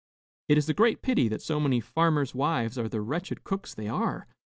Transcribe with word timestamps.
It 0.49 0.57
is 0.57 0.67
a 0.67 0.73
great 0.73 1.03
pity 1.03 1.27
that 1.27 1.43
so 1.43 1.59
many 1.59 1.79
farmers' 1.79 2.33
wives 2.33 2.75
are 2.75 2.89
the 2.89 3.01
wretched 3.01 3.43
cooks 3.43 3.75
they 3.75 3.87
are. 3.87 4.25